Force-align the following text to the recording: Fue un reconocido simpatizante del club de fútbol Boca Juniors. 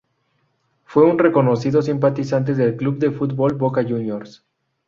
Fue 0.83 1.03
un 1.05 1.19
reconocido 1.19 1.83
simpatizante 1.83 2.55
del 2.55 2.75
club 2.75 2.97
de 2.97 3.11
fútbol 3.11 3.53
Boca 3.53 3.83
Juniors. 3.83 4.43